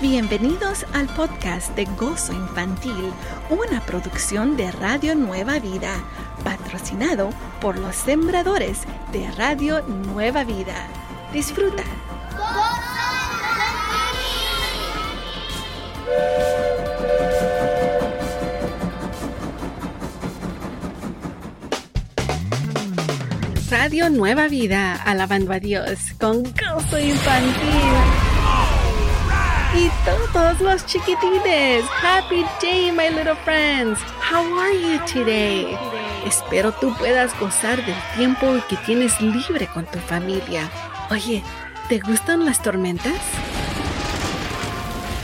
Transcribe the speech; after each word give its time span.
Bienvenidos 0.00 0.86
al 0.94 1.08
podcast 1.08 1.76
de 1.76 1.84
Gozo 1.84 2.32
Infantil, 2.32 3.12
una 3.50 3.82
producción 3.82 4.56
de 4.56 4.72
Radio 4.72 5.14
Nueva 5.14 5.58
Vida, 5.58 5.92
patrocinado 6.42 7.28
por 7.60 7.78
los 7.78 7.96
sembradores 7.96 8.78
de 9.12 9.30
Radio 9.32 9.82
Nueva 9.82 10.44
Vida. 10.44 10.88
Disfruta. 11.34 11.84
Radio 23.70 24.08
Nueva 24.08 24.48
Vida, 24.48 24.94
alabando 24.94 25.52
a 25.52 25.60
Dios 25.60 25.98
con 26.18 26.42
Gozo 26.42 26.98
Infantil 26.98 28.29
y 29.74 29.90
todos 30.04 30.60
los 30.60 30.84
chiquitines. 30.86 31.84
Happy 32.02 32.44
day, 32.60 32.90
my 32.90 33.08
little 33.08 33.36
friends. 33.44 33.98
How 34.20 34.42
are 34.58 34.74
you 34.74 34.98
today? 35.06 35.76
Espero 36.26 36.72
tú 36.72 36.94
puedas 36.96 37.38
gozar 37.38 37.84
del 37.84 37.94
tiempo 38.16 38.46
que 38.68 38.76
tienes 38.78 39.20
libre 39.20 39.68
con 39.72 39.86
tu 39.86 39.98
familia. 40.00 40.68
Oye, 41.10 41.42
¿te 41.88 41.98
gustan 41.98 42.44
las 42.44 42.62
tormentas? 42.62 43.14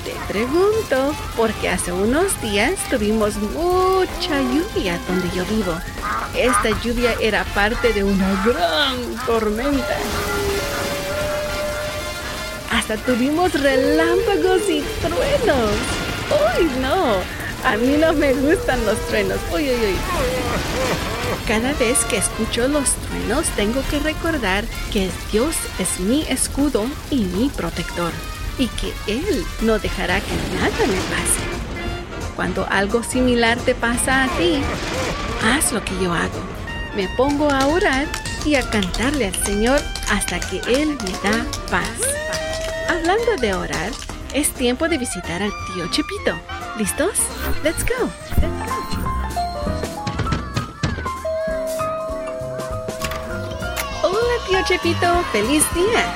Te 0.05 0.15
pregunto, 0.33 1.15
porque 1.37 1.69
hace 1.69 1.93
unos 1.93 2.41
días 2.41 2.79
tuvimos 2.89 3.37
mucha 3.37 4.41
lluvia 4.41 4.99
donde 5.09 5.29
yo 5.35 5.45
vivo. 5.47 5.77
Esta 6.37 6.71
lluvia 6.83 7.15
era 7.21 7.45
parte 7.55 7.93
de 7.93 8.05
una 8.05 8.45
gran 8.45 9.27
tormenta. 9.27 9.97
Hasta 12.89 13.05
tuvimos 13.05 13.53
relámpagos 13.53 14.63
y 14.69 14.81
truenos. 15.01 15.73
¡Uy, 16.31 16.71
no! 16.81 17.17
A 17.69 17.77
mí 17.77 17.97
no 17.97 18.13
me 18.13 18.33
gustan 18.33 18.87
los 18.87 18.97
truenos. 19.09 19.41
¡Uy, 19.53 19.71
uy, 19.71 19.75
uy! 19.75 19.97
Cada 21.49 21.73
vez 21.73 22.05
que 22.05 22.19
escucho 22.19 22.69
los 22.69 22.91
truenos 22.91 23.49
tengo 23.57 23.83
que 23.91 23.99
recordar 23.99 24.65
que 24.93 25.11
Dios 25.33 25.57
es 25.81 25.99
mi 25.99 26.23
escudo 26.29 26.87
y 27.11 27.25
mi 27.25 27.49
protector 27.49 28.13
y 28.57 28.69
que 28.69 28.93
Él 29.09 29.45
no 29.63 29.81
dejará 29.81 30.21
que 30.21 30.37
nada 30.55 30.87
me 30.87 31.01
pase. 31.11 32.37
Cuando 32.37 32.69
algo 32.71 33.03
similar 33.03 33.59
te 33.59 33.75
pasa 33.75 34.23
a 34.23 34.29
ti, 34.39 34.61
haz 35.43 35.73
lo 35.73 35.85
que 35.85 35.99
yo 36.01 36.13
hago. 36.13 36.41
Me 36.95 37.09
pongo 37.17 37.51
a 37.51 37.67
orar 37.67 38.07
y 38.45 38.55
a 38.55 38.71
cantarle 38.71 39.27
al 39.27 39.45
Señor 39.45 39.81
hasta 40.09 40.39
que 40.39 40.61
Él 40.69 40.97
me 41.03 41.11
da 41.29 41.45
paz. 41.69 42.17
Hablando 42.89 43.37
de 43.41 43.53
orar, 43.53 43.91
es 44.33 44.51
tiempo 44.51 44.89
de 44.89 44.99
visitar 44.99 45.43
al 45.43 45.51
tío 45.75 45.87
Chepito. 45.91 46.39
¿Listos? 46.79 47.19
Let's 47.65 47.85
go. 47.85 48.09
Hola 54.03 54.47
tío 54.49 54.59
Chepito, 54.67 55.23
feliz 55.33 55.65
día. 55.75 56.15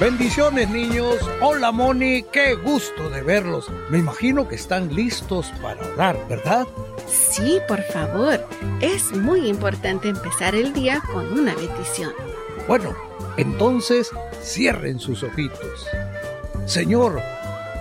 Bendiciones 0.00 0.68
niños. 0.70 1.16
Hola 1.40 1.70
Moni, 1.70 2.24
qué 2.32 2.54
gusto 2.54 3.10
de 3.10 3.22
verlos. 3.22 3.70
Me 3.90 3.98
imagino 3.98 4.48
que 4.48 4.54
están 4.54 4.94
listos 4.94 5.52
para 5.60 5.86
orar, 5.94 6.18
¿verdad? 6.28 6.66
Sí, 7.06 7.60
por 7.68 7.82
favor. 7.82 8.44
Es 8.80 9.12
muy 9.12 9.46
importante 9.48 10.08
empezar 10.08 10.54
el 10.54 10.72
día 10.72 11.02
con 11.12 11.32
una 11.38 11.54
bendición. 11.54 12.12
Bueno, 12.66 12.94
entonces 13.36 14.10
cierren 14.42 14.98
sus 14.98 15.22
ojitos. 15.22 15.86
Señor, 16.66 17.20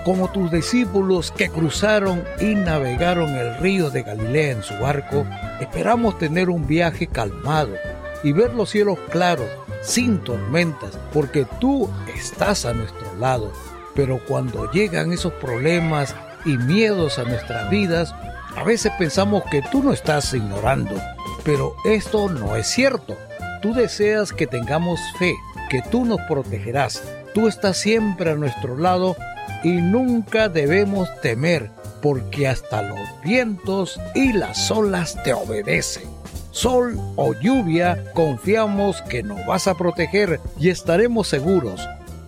como 0.03 0.31
tus 0.31 0.52
discípulos 0.52 1.31
que 1.31 1.49
cruzaron 1.49 2.23
y 2.39 2.55
navegaron 2.55 3.30
el 3.35 3.57
río 3.57 3.91
de 3.91 4.03
Galilea 4.03 4.52
en 4.52 4.63
su 4.63 4.73
barco, 4.75 5.25
esperamos 5.59 6.17
tener 6.17 6.50
un 6.50 6.66
viaje 6.66 7.06
calmado 7.06 7.75
y 8.23 8.31
ver 8.31 8.53
los 8.53 8.69
cielos 8.69 8.97
claros, 9.09 9.47
sin 9.84 10.19
tormentas, 10.19 10.97
porque 11.13 11.45
tú 11.59 11.89
estás 12.16 12.66
a 12.66 12.73
nuestro 12.73 13.16
lado. 13.19 13.51
Pero 13.95 14.19
cuando 14.28 14.72
llegan 14.72 15.12
esos 15.12 15.33
problemas 15.33 16.16
y 16.45 16.57
miedos 16.57 17.19
a 17.19 17.23
nuestras 17.23 17.69
vidas, 17.69 18.16
a 18.56 18.63
veces 18.63 18.91
pensamos 18.97 19.44
que 19.51 19.62
tú 19.62 19.83
no 19.83 19.94
estás 19.94 20.33
ignorando, 20.33 20.95
pero 21.44 21.75
esto 21.85 22.29
no 22.29 22.56
es 22.56 22.68
cierto. 22.68 23.16
Tú 23.61 23.73
deseas 23.73 24.33
que 24.33 24.47
tengamos 24.47 24.99
fe, 25.19 25.33
que 25.69 25.81
tú 25.83 26.05
nos 26.05 26.19
protegerás. 26.27 27.03
Tú 27.33 27.47
estás 27.47 27.77
siempre 27.77 28.31
a 28.31 28.35
nuestro 28.35 28.77
lado 28.77 29.16
y 29.63 29.73
nunca 29.73 30.49
debemos 30.49 31.09
temer, 31.22 31.69
porque 32.01 32.47
hasta 32.47 32.81
los 32.81 33.00
vientos 33.23 34.00
y 34.16 34.33
las 34.33 34.71
olas 34.71 35.21
te 35.23 35.33
obedecen. 35.33 36.09
Sol 36.51 37.00
o 37.16 37.33
lluvia, 37.33 38.03
confiamos 38.13 39.01
que 39.03 39.23
nos 39.23 39.45
vas 39.45 39.67
a 39.67 39.75
proteger 39.75 40.39
y 40.59 40.69
estaremos 40.69 41.27
seguros. 41.27 41.88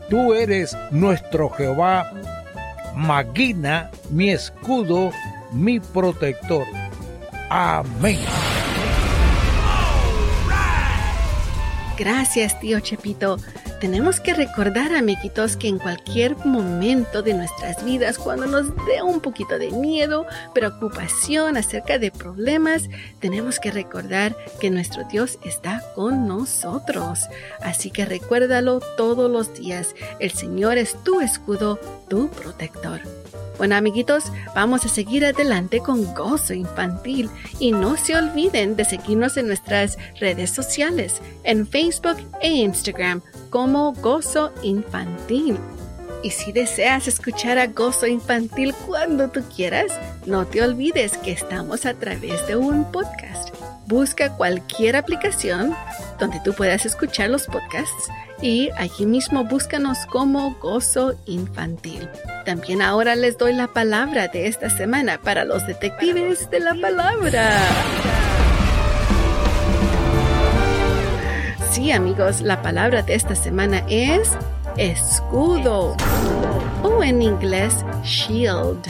Tú 0.09 0.33
eres 0.33 0.77
nuestro 0.91 1.49
Jehová, 1.49 2.11
Maguina, 2.95 3.89
mi 4.11 4.29
escudo, 4.29 5.11
mi 5.51 5.79
protector. 5.79 6.65
Amén. 7.49 8.19
Gracias, 12.03 12.59
tío 12.59 12.81
Chepito. 12.81 13.37
Tenemos 13.79 14.19
que 14.19 14.33
recordar, 14.33 14.93
amiguitos, 14.93 15.55
que 15.55 15.69
en 15.69 15.79
cualquier 15.79 16.35
momento 16.45 17.21
de 17.21 17.33
nuestras 17.33 17.81
vidas, 17.85 18.17
cuando 18.17 18.45
nos 18.45 18.75
dé 18.85 19.01
un 19.01 19.21
poquito 19.21 19.57
de 19.57 19.71
miedo, 19.71 20.25
preocupación 20.53 21.55
acerca 21.55 21.99
de 21.99 22.11
problemas, 22.11 22.89
tenemos 23.21 23.57
que 23.57 23.71
recordar 23.71 24.35
que 24.59 24.69
nuestro 24.69 25.05
Dios 25.05 25.39
está 25.45 25.81
con 25.95 26.27
nosotros. 26.27 27.21
Así 27.61 27.89
que 27.89 28.03
recuérdalo 28.03 28.81
todos 28.97 29.31
los 29.31 29.53
días. 29.53 29.95
El 30.19 30.31
Señor 30.31 30.77
es 30.77 31.01
tu 31.05 31.21
escudo, 31.21 31.79
tu 32.09 32.29
protector. 32.31 32.99
Bueno, 33.57 33.75
amiguitos, 33.75 34.25
vamos 34.55 34.83
a 34.85 34.89
seguir 34.89 35.25
adelante 35.25 35.79
con 35.79 36.13
Gozo 36.15 36.53
Infantil 36.53 37.29
y 37.59 37.71
no 37.71 37.97
se 37.97 38.15
olviden 38.15 38.75
de 38.75 38.83
seguirnos 38.83 39.37
en 39.37 39.47
nuestras 39.47 39.97
redes 40.19 40.49
sociales, 40.49 41.21
en 41.43 41.67
Facebook 41.67 42.17
e 42.41 42.49
Instagram 42.49 43.21
como 43.49 43.93
Gozo 43.93 44.51
Infantil. 44.63 45.57
Y 46.23 46.31
si 46.31 46.51
deseas 46.51 47.07
escuchar 47.07 47.59
a 47.59 47.67
Gozo 47.67 48.07
Infantil 48.07 48.73
cuando 48.87 49.29
tú 49.29 49.43
quieras, 49.55 49.99
no 50.25 50.47
te 50.47 50.63
olvides 50.63 51.17
que 51.17 51.33
estamos 51.33 51.85
a 51.85 51.93
través 51.93 52.47
de 52.47 52.55
un 52.55 52.89
podcast. 52.91 53.62
Busca 53.87 54.35
cualquier 54.35 54.95
aplicación 54.95 55.75
donde 56.19 56.39
tú 56.43 56.53
puedas 56.53 56.85
escuchar 56.85 57.29
los 57.29 57.47
podcasts 57.47 58.09
y 58.41 58.69
allí 58.77 59.05
mismo 59.05 59.43
búscanos 59.43 59.97
como 60.09 60.55
Gozo 60.55 61.15
Infantil. 61.25 62.09
También 62.45 62.81
ahora 62.81 63.15
les 63.15 63.37
doy 63.37 63.53
la 63.53 63.67
palabra 63.67 64.27
de 64.27 64.47
esta 64.47 64.69
semana 64.69 65.19
para 65.21 65.45
los 65.45 65.65
detectives 65.67 66.49
de 66.49 66.59
la 66.59 66.75
palabra. 66.75 67.51
Sí 71.71 71.91
amigos, 71.91 72.41
la 72.41 72.61
palabra 72.61 73.01
de 73.01 73.15
esta 73.15 73.35
semana 73.35 73.83
es 73.89 74.29
escudo 74.77 75.95
o 76.83 77.03
en 77.03 77.21
inglés 77.21 77.85
shield 78.03 78.85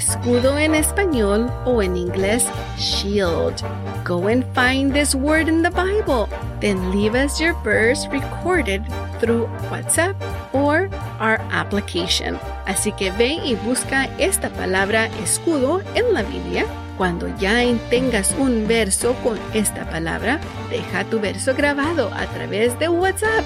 escudo 0.00 0.58
en 0.58 0.74
español 0.74 1.50
o 1.66 1.82
en 1.82 1.94
inglés 1.94 2.46
shield. 2.78 3.62
Go 4.02 4.28
and 4.28 4.44
find 4.54 4.94
this 4.94 5.14
word 5.14 5.46
in 5.46 5.62
the 5.62 5.70
Bible. 5.70 6.26
Then 6.60 6.90
leave 6.90 7.14
us 7.14 7.38
your 7.38 7.54
verse 7.62 8.08
recorded 8.10 8.82
through 9.20 9.46
WhatsApp 9.70 10.16
or 10.54 10.88
our 11.20 11.38
application. 11.52 12.38
Así 12.66 12.92
que 12.92 13.10
ve 13.12 13.38
y 13.44 13.56
busca 13.56 14.08
esta 14.18 14.48
palabra 14.48 15.10
escudo 15.22 15.82
en 15.94 16.14
la 16.14 16.22
Biblia. 16.22 16.64
Cuando 16.96 17.28
ya 17.38 17.60
tengas 17.90 18.34
un 18.38 18.66
verso 18.66 19.14
con 19.22 19.38
esta 19.52 19.84
palabra, 19.90 20.40
deja 20.70 21.04
tu 21.04 21.20
verso 21.20 21.54
grabado 21.54 22.10
a 22.14 22.26
través 22.26 22.78
de 22.78 22.88
WhatsApp 22.88 23.44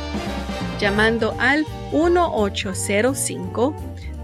llamando 0.79 1.35
al 1.41 1.65
1805 1.93 3.75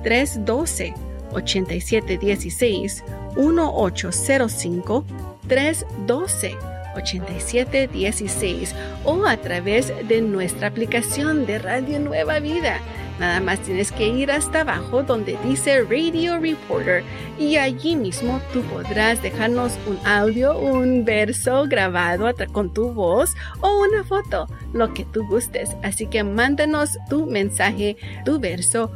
312 0.03 1.10
8716 1.33 3.05
1805 3.37 5.05
312 5.49 6.57
8716 6.97 8.75
o 9.05 9.27
a 9.27 9.37
través 9.37 9.93
de 10.09 10.23
nuestra 10.23 10.69
aplicación 10.69 11.47
de 11.47 11.59
Radio 11.59 12.01
Nueva 12.01 12.41
Vida. 12.41 12.81
Nada 13.21 13.41
más 13.41 13.61
tienes 13.61 13.93
que 13.93 14.09
ir 14.09 14.31
hasta 14.31 14.63
abajo 14.63 15.03
donde 15.03 15.37
dice 15.45 15.83
Radio 15.83 16.39
Reporter 16.39 17.05
y 17.39 17.57
allí 17.57 17.95
mismo 17.95 18.41
tú 18.51 18.63
podrás 18.63 19.21
dejarnos 19.23 19.79
un 19.87 19.99
audio, 20.07 20.59
un 20.59 21.05
verso 21.05 21.67
grabado 21.69 22.33
con 22.51 22.73
tu 22.73 22.93
voz 22.93 23.35
o 23.61 23.81
una 23.81 24.05
foto, 24.05 24.47
lo 24.73 24.95
que 24.95 25.05
tú 25.05 25.27
gustes. 25.27 25.77
Así 25.83 26.07
que 26.07 26.25
mándanos 26.25 26.97
tu 27.11 27.27
mensaje, 27.27 27.99
tu 28.25 28.41
verso 28.41 28.91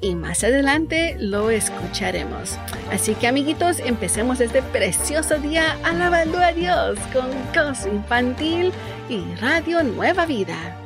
y 0.00 0.14
más 0.14 0.44
adelante 0.44 1.16
lo 1.18 1.50
escucharemos. 1.50 2.56
Así 2.90 3.14
que 3.14 3.26
amiguitos, 3.26 3.80
empecemos 3.80 4.40
este 4.40 4.62
precioso 4.62 5.38
día 5.38 5.76
alabando 5.82 6.38
a 6.38 6.52
Dios 6.52 6.98
con 7.12 7.30
Gozo 7.54 7.88
Infantil 7.88 8.72
y 9.08 9.24
Radio 9.36 9.82
Nueva 9.82 10.26
Vida. 10.26 10.76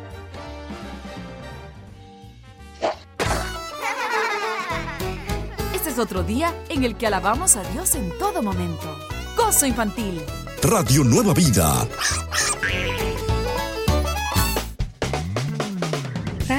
Este 5.74 5.90
es 5.90 5.98
otro 5.98 6.22
día 6.22 6.54
en 6.68 6.84
el 6.84 6.96
que 6.96 7.06
alabamos 7.06 7.56
a 7.56 7.62
Dios 7.72 7.94
en 7.94 8.10
todo 8.18 8.42
momento. 8.42 8.96
Gozo 9.36 9.66
Infantil. 9.66 10.22
Radio 10.62 11.02
Nueva 11.02 11.34
Vida 11.34 11.86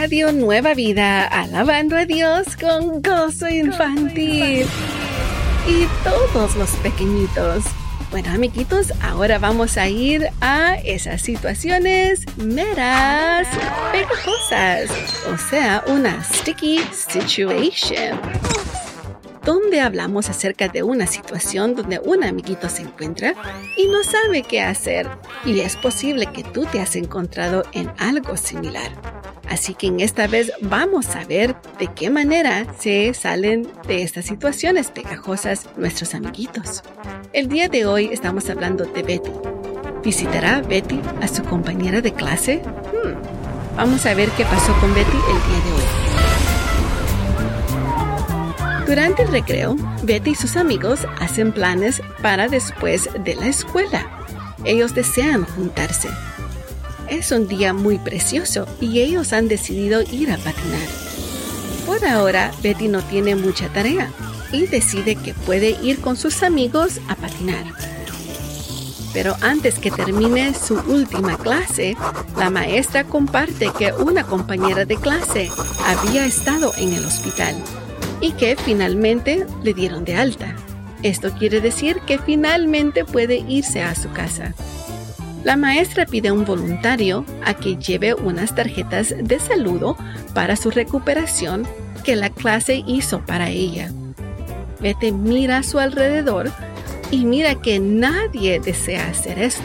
Radio 0.04 0.34
Nueva 0.34 0.74
Vida, 0.74 1.24
alabando 1.24 1.96
a 1.96 2.04
Dios 2.04 2.58
con 2.58 3.02
gozo 3.02 3.48
infantil. 3.48 4.66
Y 5.66 5.88
todos 6.04 6.58
los 6.58 6.72
pequeñitos. 6.84 7.64
Bueno, 8.12 8.30
amiguitos, 8.32 8.92
ahora 9.02 9.40
vamos 9.40 9.78
a 9.78 9.88
ir 9.88 10.28
a 10.42 10.76
esas 10.84 11.22
situaciones 11.22 12.26
meras 12.36 13.48
pegajosas, 13.94 14.92
o 15.34 15.38
sea, 15.38 15.86
una 15.88 16.22
sticky 16.22 16.82
situation 16.92 18.20
donde 19.46 19.80
hablamos 19.80 20.30
acerca 20.30 20.68
de 20.68 20.84
una 20.84 21.08
situación 21.08 21.76
donde 21.76 22.00
un 22.00 22.26
amiguito 22.26 22.68
se 22.68 22.82
encuentra 22.82 23.36
y 23.78 23.88
no 23.88 24.04
sabe 24.04 24.44
qué 24.44 24.62
hacer 24.62 25.10
y 25.46 25.62
es 25.62 25.78
posible 25.78 26.26
que 26.28 26.44
tú 26.44 26.66
te 26.66 26.82
has 26.82 26.98
encontrado 26.98 27.64
en 27.72 27.90
algo 28.00 28.36
similar. 28.36 29.23
Así 29.54 29.76
que 29.76 29.86
en 29.86 30.00
esta 30.00 30.26
vez 30.26 30.52
vamos 30.62 31.16
a 31.16 31.26
ver 31.26 31.56
de 31.78 31.86
qué 31.86 32.10
manera 32.10 32.66
se 32.80 33.14
salen 33.14 33.68
de 33.88 34.02
estas 34.02 34.26
situaciones 34.26 34.90
pegajosas 34.90 35.70
nuestros 35.78 36.16
amiguitos. 36.16 36.82
El 37.34 37.50
día 37.50 37.68
de 37.70 37.86
hoy 37.86 38.10
estamos 38.12 38.50
hablando 38.50 38.86
de 38.86 39.04
Betty. 39.04 39.30
¿Visitará 40.04 40.62
Betty 40.62 41.00
a 41.22 41.28
su 41.28 41.44
compañera 41.44 42.02
de 42.02 42.12
clase? 42.12 42.64
Hmm, 42.64 43.14
vamos 43.78 44.04
a 44.08 44.16
ver 44.16 44.30
qué 44.32 44.44
pasó 44.44 44.74
con 44.80 44.92
Betty 44.96 45.18
el 45.18 45.40
día 45.52 45.62
de 45.64 45.72
hoy. 48.80 48.88
Durante 48.88 49.22
el 49.22 49.28
recreo, 49.28 49.76
Betty 50.02 50.32
y 50.32 50.36
sus 50.36 50.58
amigos 50.58 51.02
hacen 51.22 51.52
planes 51.52 52.02
para 52.24 52.48
después 52.48 53.08
de 53.24 53.36
la 53.36 53.50
escuela. 53.50 54.26
Ellos 54.66 54.96
desean 54.96 55.46
juntarse, 55.46 56.10
es 57.10 57.32
un 57.32 57.48
día 57.48 57.74
muy 57.74 57.98
precioso 57.98 58.68
y 58.80 59.00
ellos 59.02 59.34
han 59.34 59.48
decidido 59.48 60.02
ir 60.02 60.32
a 60.32 60.38
patinar. 60.38 60.88
Por 61.86 62.06
ahora, 62.06 62.52
Betty 62.62 62.88
no 62.88 63.02
tiene 63.02 63.36
mucha 63.36 63.68
tarea 63.70 64.12
y 64.52 64.68
decide 64.68 65.16
que 65.16 65.34
puede 65.34 65.72
ir 65.82 66.00
con 66.00 66.16
sus 66.16 66.44
amigos 66.44 67.00
a 67.10 67.16
patinar. 67.16 67.66
Pero 69.14 69.36
antes 69.42 69.78
que 69.78 69.92
termine 69.92 70.54
su 70.56 70.76
última 70.88 71.38
clase, 71.38 71.96
la 72.38 72.50
maestra 72.50 73.04
comparte 73.04 73.72
que 73.78 73.92
una 73.94 74.24
compañera 74.24 74.86
de 74.86 74.96
clase 74.96 75.50
había 75.86 76.26
estado 76.26 76.72
en 76.78 76.94
el 76.94 77.06
hospital 77.06 77.56
y 78.22 78.32
que 78.32 78.56
finalmente 78.56 79.46
le 79.62 79.74
dieron 79.74 80.04
de 80.04 80.16
alta. 80.16 80.56
Esto 81.04 81.32
quiere 81.34 81.62
decir 81.62 82.00
que 82.08 82.18
finalmente 82.18 83.06
puede 83.06 83.44
irse 83.48 83.84
a 83.84 83.94
su 83.94 84.10
casa. 84.12 84.56
La 85.44 85.58
maestra 85.58 86.06
pide 86.06 86.30
a 86.30 86.34
un 86.34 86.46
voluntario 86.46 87.26
a 87.44 87.54
que 87.54 87.76
lleve 87.76 88.14
unas 88.14 88.56
tarjetas 88.56 89.14
de 89.18 89.40
saludo 89.40 89.98
para 90.34 90.56
su 90.56 90.72
recuperación 90.72 91.68
que 92.04 92.16
la 92.16 92.30
clase 92.30 92.84
hizo 92.88 93.26
para 93.26 93.50
ella. 93.50 93.92
Betty 94.80 95.12
mira 95.12 95.58
a 95.58 95.64
su 95.64 95.80
alrededor 95.80 96.52
y 97.12 97.26
mira 97.26 97.56
que 97.56 97.80
nadie 97.80 98.60
desea 98.60 99.08
hacer 99.08 99.40
esto. 99.40 99.64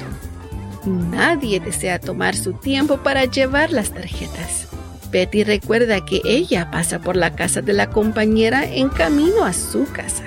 Nadie 0.84 1.60
desea 1.60 1.98
tomar 1.98 2.34
su 2.34 2.54
tiempo 2.54 2.98
para 2.98 3.25
llevar 3.25 3.72
las 3.72 3.92
tarjetas. 3.92 4.69
Betty 5.10 5.44
recuerda 5.44 6.04
que 6.04 6.20
ella 6.25 6.70
pasa 6.70 6.98
por 6.98 7.16
la 7.16 7.34
casa 7.34 7.62
de 7.62 7.72
la 7.72 7.88
compañera 7.90 8.64
en 8.64 8.88
camino 8.88 9.44
a 9.44 9.52
su 9.52 9.86
casa. 9.92 10.25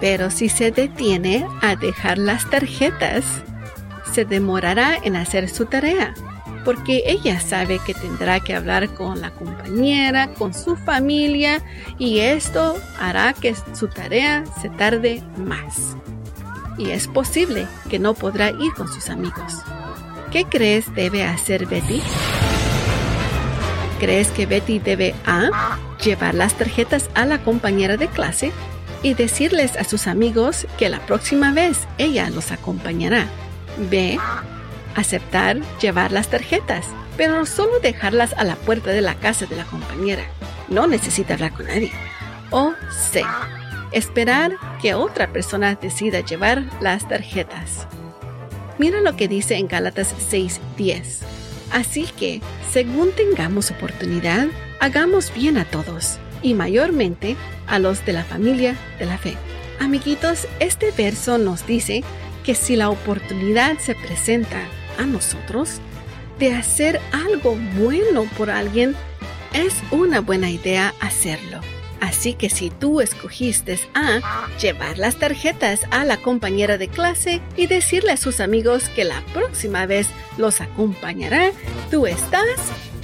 Pero 0.00 0.30
si 0.30 0.48
se 0.48 0.70
detiene 0.70 1.46
a 1.60 1.76
dejar 1.76 2.18
las 2.18 2.48
tarjetas, 2.50 3.24
se 4.18 4.24
demorará 4.24 4.96
en 5.04 5.14
hacer 5.14 5.48
su 5.48 5.66
tarea, 5.66 6.12
porque 6.64 7.04
ella 7.06 7.38
sabe 7.38 7.78
que 7.86 7.94
tendrá 7.94 8.40
que 8.40 8.52
hablar 8.52 8.88
con 8.88 9.20
la 9.20 9.30
compañera, 9.30 10.34
con 10.34 10.52
su 10.52 10.74
familia, 10.74 11.62
y 12.00 12.18
esto 12.18 12.74
hará 12.98 13.32
que 13.32 13.54
su 13.74 13.86
tarea 13.86 14.42
se 14.60 14.70
tarde 14.70 15.22
más. 15.36 15.96
Y 16.78 16.90
es 16.90 17.06
posible 17.06 17.68
que 17.88 18.00
no 18.00 18.14
podrá 18.14 18.50
ir 18.50 18.72
con 18.76 18.88
sus 18.88 19.08
amigos. 19.08 19.62
¿Qué 20.32 20.46
crees 20.46 20.92
debe 20.96 21.22
hacer 21.22 21.66
Betty? 21.66 22.02
¿Crees 24.00 24.32
que 24.32 24.46
Betty 24.46 24.80
debe 24.80 25.14
A. 25.26 25.78
llevar 26.04 26.34
las 26.34 26.54
tarjetas 26.54 27.08
a 27.14 27.24
la 27.24 27.38
compañera 27.38 27.96
de 27.96 28.08
clase 28.08 28.50
y 29.00 29.14
decirles 29.14 29.76
a 29.76 29.84
sus 29.84 30.08
amigos 30.08 30.66
que 30.76 30.88
la 30.88 30.98
próxima 31.06 31.52
vez 31.52 31.86
ella 31.98 32.30
los 32.30 32.50
acompañará? 32.50 33.28
B. 33.90 34.18
Aceptar 34.94 35.60
llevar 35.80 36.12
las 36.12 36.28
tarjetas, 36.28 36.86
pero 37.16 37.46
solo 37.46 37.80
dejarlas 37.80 38.32
a 38.36 38.44
la 38.44 38.56
puerta 38.56 38.90
de 38.90 39.00
la 39.00 39.14
casa 39.14 39.46
de 39.46 39.56
la 39.56 39.64
compañera. 39.64 40.24
No 40.68 40.86
necesita 40.86 41.34
hablar 41.34 41.52
con 41.52 41.66
nadie. 41.66 41.92
O 42.50 42.72
C. 42.90 43.22
Esperar 43.92 44.52
que 44.82 44.94
otra 44.94 45.32
persona 45.32 45.74
decida 45.74 46.20
llevar 46.20 46.64
las 46.80 47.08
tarjetas. 47.08 47.86
Mira 48.78 49.00
lo 49.00 49.16
que 49.16 49.28
dice 49.28 49.56
en 49.56 49.68
Gálatas 49.68 50.14
6:10. 50.30 51.22
Así 51.72 52.04
que, 52.18 52.40
según 52.72 53.12
tengamos 53.12 53.70
oportunidad, 53.70 54.46
hagamos 54.80 55.32
bien 55.34 55.58
a 55.58 55.64
todos, 55.64 56.18
y 56.42 56.54
mayormente 56.54 57.36
a 57.66 57.78
los 57.78 58.04
de 58.06 58.12
la 58.12 58.24
familia 58.24 58.76
de 58.98 59.06
la 59.06 59.18
fe. 59.18 59.36
Amiguitos, 59.80 60.46
este 60.60 60.90
verso 60.92 61.38
nos 61.38 61.66
dice 61.66 62.02
que 62.48 62.54
si 62.54 62.76
la 62.76 62.88
oportunidad 62.88 63.76
se 63.78 63.94
presenta 63.94 64.62
a 64.96 65.04
nosotros 65.04 65.82
de 66.38 66.54
hacer 66.54 66.98
algo 67.12 67.58
bueno 67.76 68.24
por 68.38 68.48
alguien, 68.48 68.96
es 69.52 69.74
una 69.90 70.22
buena 70.22 70.48
idea 70.48 70.94
hacerlo. 70.98 71.60
Así 72.00 72.32
que 72.32 72.48
si 72.48 72.70
tú 72.70 73.02
escogiste 73.02 73.78
a 73.92 74.48
llevar 74.58 74.96
las 74.96 75.16
tarjetas 75.16 75.80
a 75.90 76.06
la 76.06 76.16
compañera 76.16 76.78
de 76.78 76.88
clase 76.88 77.42
y 77.54 77.66
decirle 77.66 78.12
a 78.12 78.16
sus 78.16 78.40
amigos 78.40 78.88
que 78.96 79.04
la 79.04 79.22
próxima 79.34 79.84
vez 79.84 80.08
los 80.38 80.62
acompañará, 80.62 81.50
tú 81.90 82.06
estás 82.06 82.48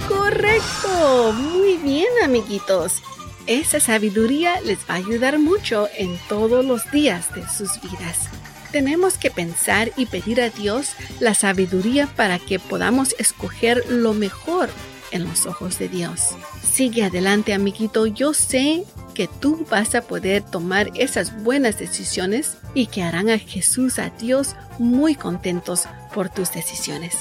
correcto. 0.07 1.33
Muy 1.33 1.77
bien, 1.77 2.09
amiguitos. 2.23 3.03
Esa 3.45 3.79
sabiduría 3.79 4.59
les 4.61 4.79
va 4.89 4.95
a 4.95 4.97
ayudar 5.05 5.37
mucho 5.37 5.87
en 5.99 6.17
todos 6.27 6.65
los 6.65 6.89
días 6.89 7.31
de 7.35 7.47
sus 7.47 7.79
vidas 7.79 8.31
tenemos 8.75 9.17
que 9.17 9.31
pensar 9.31 9.93
y 9.95 10.05
pedir 10.05 10.41
a 10.41 10.49
Dios 10.49 10.95
la 11.21 11.33
sabiduría 11.33 12.07
para 12.07 12.39
que 12.39 12.59
podamos 12.59 13.15
escoger 13.17 13.89
lo 13.89 14.13
mejor 14.13 14.67
en 15.11 15.23
los 15.23 15.45
ojos 15.45 15.79
de 15.79 15.87
Dios. 15.87 16.31
Sigue 16.61 17.05
adelante, 17.05 17.53
amiguito. 17.53 18.05
Yo 18.05 18.33
sé 18.33 18.83
que 19.13 19.29
tú 19.29 19.65
vas 19.71 19.95
a 19.95 20.01
poder 20.01 20.43
tomar 20.43 20.91
esas 20.95 21.41
buenas 21.41 21.79
decisiones 21.79 22.57
y 22.73 22.87
que 22.87 23.01
harán 23.01 23.29
a 23.29 23.39
Jesús, 23.39 23.97
a 23.97 24.09
Dios, 24.09 24.57
muy 24.77 25.15
contentos 25.15 25.83
por 26.13 26.27
tus 26.27 26.51
decisiones. 26.51 27.15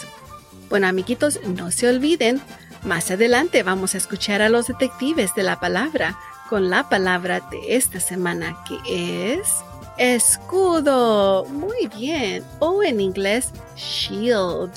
Bueno, 0.69 0.89
amiguitos, 0.89 1.39
no 1.47 1.71
se 1.71 1.87
olviden, 1.89 2.43
más 2.83 3.13
adelante 3.13 3.63
vamos 3.63 3.95
a 3.95 3.99
escuchar 3.99 4.43
a 4.43 4.49
los 4.49 4.67
detectives 4.67 5.37
de 5.37 5.45
la 5.45 5.61
palabra 5.61 6.19
con 6.51 6.69
la 6.69 6.89
palabra 6.89 7.41
de 7.49 7.77
esta 7.77 8.01
semana 8.01 8.57
que 8.67 9.35
es 9.35 9.63
Escudo. 9.99 11.45
Muy 11.47 11.87
bien. 11.97 12.45
O 12.59 12.83
en 12.83 13.01
inglés, 13.01 13.53
shield. 13.77 14.73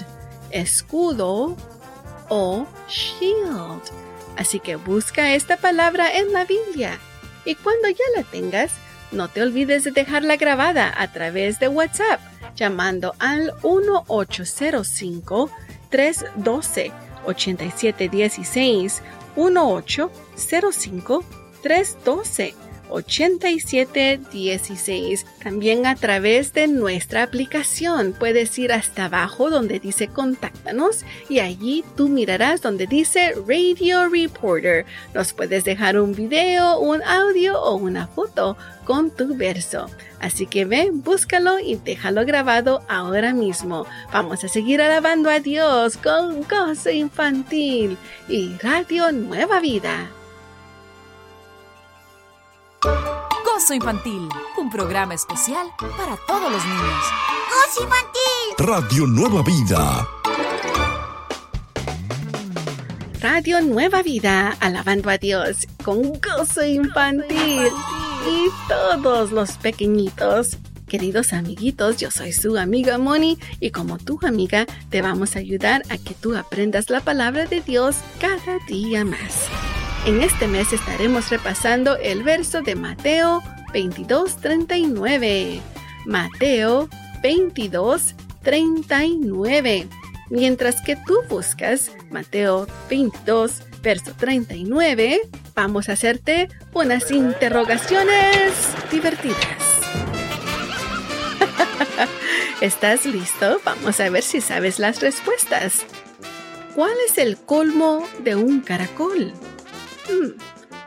Escudo 0.51 1.55
o 2.29 2.65
shield. 2.87 3.81
Así 4.37 4.59
que 4.59 4.75
busca 4.75 5.33
esta 5.33 5.57
palabra 5.57 6.15
en 6.15 6.31
la 6.31 6.45
Biblia. 6.45 6.99
Y 7.45 7.55
cuando 7.55 7.89
ya 7.89 8.03
la 8.15 8.23
tengas, 8.23 8.71
no 9.11 9.27
te 9.29 9.41
olvides 9.41 9.83
de 9.83 9.91
dejarla 9.91 10.35
grabada 10.35 10.93
a 10.95 11.11
través 11.11 11.59
de 11.59 11.67
WhatsApp 11.69 12.19
llamando 12.55 13.15
al 13.19 13.53
1805 13.63 15.49
312 15.89 16.91
8716 17.25 19.01
1805 19.35 21.23
312 21.63 22.66
8716. 22.89 25.25
También 25.43 25.85
a 25.85 25.95
través 25.95 26.53
de 26.53 26.67
nuestra 26.67 27.23
aplicación 27.23 28.15
puedes 28.17 28.57
ir 28.57 28.71
hasta 28.71 29.05
abajo 29.05 29.49
donde 29.49 29.79
dice 29.79 30.07
contáctanos 30.07 31.05
y 31.29 31.39
allí 31.39 31.83
tú 31.95 32.09
mirarás 32.09 32.61
donde 32.61 32.87
dice 32.87 33.33
Radio 33.47 34.09
Reporter. 34.09 34.85
Nos 35.13 35.33
puedes 35.33 35.63
dejar 35.63 35.99
un 35.99 36.13
video, 36.13 36.79
un 36.79 37.03
audio 37.03 37.61
o 37.61 37.75
una 37.75 38.07
foto 38.07 38.57
con 38.85 39.11
tu 39.11 39.35
verso. 39.35 39.89
Así 40.19 40.47
que 40.47 40.65
ve, 40.65 40.89
búscalo 40.91 41.59
y 41.59 41.75
déjalo 41.75 42.25
grabado 42.25 42.81
ahora 42.87 43.33
mismo. 43.33 43.85
Vamos 44.11 44.43
a 44.43 44.47
seguir 44.47 44.81
alabando 44.81 45.29
a 45.29 45.39
Dios 45.39 45.97
con 45.97 46.41
gozo 46.43 46.89
infantil 46.89 47.97
y 48.27 48.57
Radio 48.61 49.11
Nueva 49.11 49.59
Vida. 49.59 50.09
Gozo 53.67 53.75
Infantil, 53.75 54.29
un 54.57 54.69
programa 54.69 55.13
especial 55.13 55.67
para 55.97 56.15
todos 56.25 56.49
los 56.49 56.63
niños. 56.63 57.03
¡Gozo 57.51 57.83
Infantil! 57.83 58.55
Radio 58.59 59.07
Nueva 59.07 59.43
Vida. 59.43 60.07
Radio 63.19 63.59
Nueva 63.59 64.03
Vida, 64.03 64.55
alabando 64.61 65.09
a 65.09 65.17
Dios 65.17 65.67
con 65.83 66.13
gozo 66.13 66.63
infantil 66.65 67.67
y 68.25 68.47
todos 68.69 69.33
los 69.33 69.57
pequeñitos. 69.57 70.57
Queridos 70.87 71.33
amiguitos, 71.33 71.97
yo 71.97 72.09
soy 72.09 72.31
su 72.31 72.57
amiga 72.57 72.97
Moni 72.97 73.37
y 73.59 73.71
como 73.71 73.97
tu 73.97 74.17
amiga 74.25 74.65
te 74.89 75.01
vamos 75.01 75.35
a 75.35 75.39
ayudar 75.39 75.83
a 75.89 75.97
que 75.97 76.13
tú 76.13 76.37
aprendas 76.37 76.89
la 76.89 77.01
palabra 77.01 77.47
de 77.47 77.59
Dios 77.59 77.97
cada 78.21 78.59
día 78.69 79.03
más. 79.03 79.49
En 80.05 80.21
este 80.21 80.47
mes 80.47 80.71
estaremos 80.71 81.29
repasando 81.29 81.97
el 81.97 82.23
verso 82.23 82.61
de 82.61 82.75
Mateo 82.75 83.43
22:39. 83.73 85.59
Mateo 86.05 86.87
22:39. 87.21 89.87
Mientras 90.29 90.81
que 90.81 90.95
tú 90.95 91.19
buscas 91.29 91.91
Mateo 92.09 92.67
22, 92.89 93.61
verso 93.81 94.13
39, 94.17 95.21
vamos 95.55 95.89
a 95.89 95.93
hacerte 95.93 96.49
unas 96.73 97.11
interrogaciones 97.11 98.53
divertidas. 98.91 99.37
¿Estás 102.61 103.05
listo? 103.05 103.61
Vamos 103.63 103.99
a 103.99 104.09
ver 104.09 104.23
si 104.23 104.41
sabes 104.41 104.79
las 104.79 105.01
respuestas. 105.01 105.85
¿Cuál 106.75 106.93
es 107.07 107.17
el 107.17 107.37
colmo 107.37 108.07
de 108.23 108.35
un 108.35 108.61
caracol? 108.61 109.33
Hmm, 110.09 110.31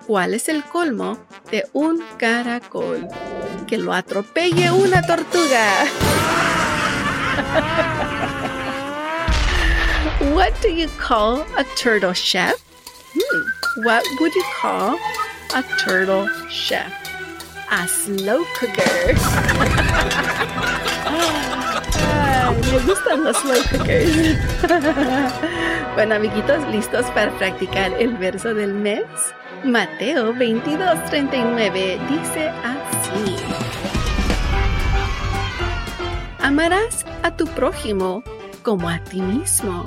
¿Cuál 0.07 0.35
es 0.35 0.49
el 0.49 0.63
colmo 0.65 1.19
de 1.51 1.65
un 1.73 2.03
caracol? 2.19 3.09
Que 3.67 3.79
lo 3.79 3.93
atropelle 3.93 4.71
una 4.71 5.03
tortuga. 5.03 5.87
What 10.35 10.53
do 10.61 10.69
you 10.69 10.89
call 10.99 11.47
a 11.57 11.65
turtle 11.77 12.13
chef? 12.13 12.55
Hmm, 13.15 13.43
what 13.85 14.05
would 14.21 14.35
you 14.35 14.45
call 14.61 14.99
a 15.55 15.63
turtle 15.79 16.29
chef? 16.49 16.93
A 17.71 17.87
slow 17.89 18.45
cooker. 18.55 19.15
Me 22.71 22.79
gustan 22.81 23.25
los 23.25 23.37
slow 23.39 23.63
cookers. 23.71 24.37
bueno, 25.95 26.15
amiguitos, 26.15 26.63
¿listos 26.69 27.07
para 27.07 27.31
practicar 27.33 27.93
el 27.95 28.17
verso 28.17 28.55
del 28.55 28.75
mes? 28.75 29.05
Mateo 29.65 30.33
22:39 30.33 31.99
dice 32.09 32.49
así. 32.65 33.37
Amarás 36.41 37.05
a 37.23 37.31
tu 37.37 37.45
prójimo 37.47 38.23
como 38.63 38.89
a 38.89 38.99
ti 39.05 39.21
mismo. 39.21 39.85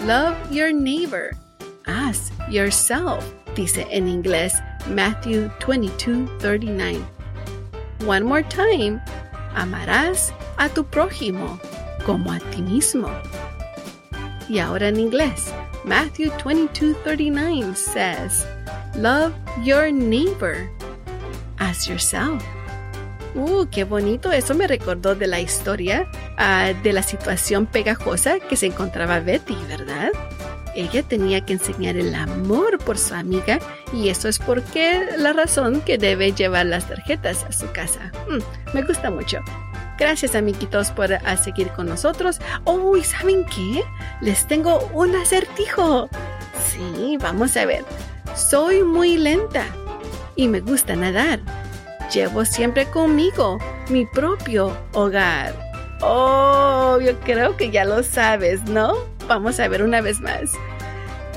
Love 0.00 0.36
your 0.50 0.72
neighbor 0.72 1.30
as 1.86 2.30
yourself, 2.48 3.24
dice 3.56 3.84
en 3.90 4.06
inglés 4.06 4.54
Matthew 4.88 5.50
22:39. 5.58 7.02
One 8.06 8.24
more 8.24 8.44
time. 8.44 9.00
Amarás 9.56 10.32
a 10.56 10.68
tu 10.68 10.84
prójimo 10.84 11.58
como 12.06 12.30
a 12.30 12.38
ti 12.38 12.62
mismo. 12.62 13.08
Y 14.48 14.58
ahora 14.58 14.88
en 14.88 15.00
inglés, 15.00 15.52
Matthew 15.84 16.30
22:39 16.38 17.74
says, 17.74 18.46
Love 18.96 19.32
your 19.64 19.90
neighbor 19.90 20.70
as 21.58 21.88
yourself. 21.88 22.42
Uh, 23.34 23.66
qué 23.70 23.84
bonito. 23.84 24.30
Eso 24.30 24.54
me 24.54 24.68
recordó 24.68 25.16
de 25.16 25.26
la 25.26 25.40
historia 25.40 26.08
uh, 26.38 26.80
de 26.82 26.92
la 26.92 27.02
situación 27.02 27.66
pegajosa 27.66 28.38
que 28.38 28.56
se 28.56 28.66
encontraba 28.66 29.18
Betty, 29.18 29.56
¿verdad? 29.68 30.10
Ella 30.76 31.02
tenía 31.02 31.44
que 31.44 31.54
enseñar 31.54 31.96
el 31.96 32.14
amor 32.14 32.78
por 32.78 32.98
su 32.98 33.14
amiga 33.14 33.58
y 33.92 34.08
eso 34.08 34.28
es 34.28 34.38
porque 34.38 35.04
la 35.18 35.32
razón 35.32 35.80
que 35.80 35.98
debe 35.98 36.32
llevar 36.32 36.66
las 36.66 36.88
tarjetas 36.88 37.44
a 37.44 37.52
su 37.52 37.70
casa. 37.72 38.12
Mm, 38.28 38.74
me 38.74 38.82
gusta 38.82 39.10
mucho. 39.10 39.38
Gracias 39.98 40.34
amiguitos 40.34 40.90
por 40.92 41.10
uh, 41.10 41.42
seguir 41.42 41.68
con 41.70 41.86
nosotros. 41.86 42.40
Oh, 42.64 42.96
¿y 42.96 43.02
saben 43.02 43.44
qué? 43.46 43.82
Les 44.20 44.46
tengo 44.46 44.78
un 44.92 45.14
acertijo. 45.16 46.08
Sí, 46.68 47.16
vamos 47.20 47.56
a 47.56 47.66
ver. 47.66 47.84
Soy 48.34 48.82
muy 48.82 49.16
lenta 49.16 49.66
y 50.36 50.48
me 50.48 50.60
gusta 50.60 50.96
nadar 50.96 51.40
llevo 52.14 52.44
siempre 52.44 52.86
conmigo 52.86 53.58
mi 53.88 54.06
propio 54.06 54.76
hogar. 54.92 55.54
Oh, 56.00 56.98
yo 57.00 57.18
creo 57.20 57.56
que 57.56 57.70
ya 57.70 57.84
lo 57.84 58.02
sabes, 58.02 58.62
¿no? 58.64 58.94
Vamos 59.26 59.58
a 59.58 59.68
ver 59.68 59.82
una 59.82 60.00
vez 60.00 60.20
más. 60.20 60.52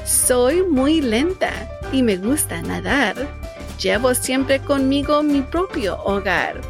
Soy 0.05 0.63
muy 0.63 1.01
lenta 1.01 1.51
y 1.91 2.03
me 2.03 2.17
gusta 2.17 2.61
nadar. 2.61 3.15
Llevo 3.79 4.13
siempre 4.13 4.59
conmigo 4.59 5.23
mi 5.23 5.41
propio 5.41 5.97
hogar. 6.03 6.61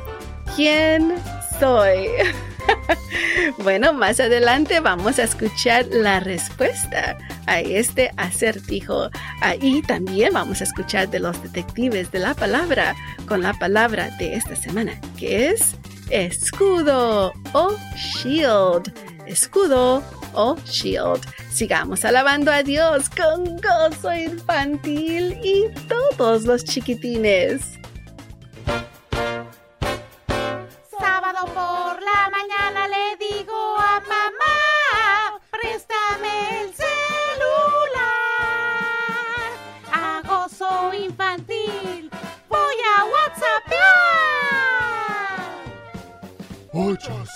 ¿Quién 0.55 1.15
soy? 1.59 2.07
bueno, 3.59 3.93
más 3.93 4.19
adelante 4.19 4.79
vamos 4.79 5.19
a 5.19 5.23
escuchar 5.23 5.85
la 5.91 6.19
respuesta 6.19 7.17
a 7.45 7.59
este 7.59 8.11
acertijo. 8.17 9.09
Ahí 9.41 9.81
también 9.81 10.33
vamos 10.33 10.61
a 10.61 10.65
escuchar 10.65 11.09
de 11.09 11.19
los 11.19 11.41
detectives 11.41 12.11
de 12.11 12.19
la 12.19 12.33
palabra 12.33 12.95
con 13.27 13.41
la 13.41 13.53
palabra 13.53 14.09
de 14.17 14.35
esta 14.35 14.55
semana, 14.55 14.99
que 15.17 15.49
es 15.49 15.75
escudo 16.09 17.33
o 17.53 17.75
shield. 17.95 18.93
Escudo 19.25 20.03
o 20.33 20.55
shield. 20.65 21.21
Sigamos 21.51 22.05
alabando 22.05 22.51
a 22.51 22.63
Dios 22.63 23.09
con 23.09 23.57
gozo 23.57 24.13
infantil 24.13 25.37
y 25.43 25.65
todos 25.87 26.43
los 26.43 26.63
chiquitines. 26.63 27.76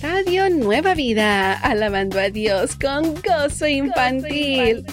Radio 0.00 0.48
Nueva 0.50 0.94
Vida, 0.94 1.54
alabando 1.54 2.20
a 2.20 2.30
Dios 2.30 2.76
con 2.76 3.20
gozo 3.22 3.66
infantil. 3.66 4.86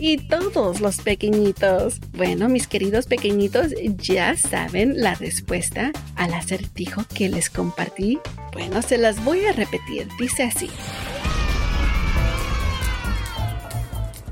Y 0.00 0.16
todos 0.28 0.80
los 0.80 0.98
pequeñitos. 0.98 1.98
Bueno, 2.12 2.48
mis 2.48 2.68
queridos 2.68 3.06
pequeñitos, 3.06 3.72
¿ya 3.96 4.36
saben 4.36 5.00
la 5.00 5.14
respuesta 5.14 5.90
al 6.14 6.34
acertijo 6.34 7.02
que 7.12 7.28
les 7.28 7.50
compartí? 7.50 8.18
Bueno, 8.52 8.80
se 8.82 8.96
las 8.96 9.22
voy 9.24 9.44
a 9.46 9.52
repetir. 9.52 10.06
Dice 10.18 10.44
así. 10.44 10.70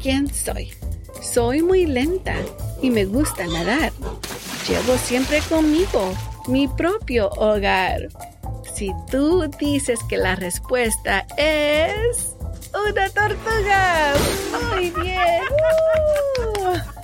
¿Quién 0.00 0.32
soy? 0.32 0.70
Soy 1.20 1.62
muy 1.62 1.86
lenta 1.86 2.36
y 2.80 2.90
me 2.90 3.04
gusta 3.04 3.46
nadar. 3.46 3.92
Llevo 4.68 4.96
siempre 4.98 5.40
conmigo 5.48 6.14
mi 6.46 6.68
propio 6.68 7.28
hogar. 7.30 8.08
Si 8.74 8.92
tú 9.10 9.50
dices 9.58 9.98
que 10.08 10.16
la 10.16 10.36
respuesta 10.36 11.26
es 11.36 12.35
una 12.84 13.08
tortuga, 13.10 14.14
muy 14.74 14.90
bien. 14.90 15.42
Uh. 16.62 16.96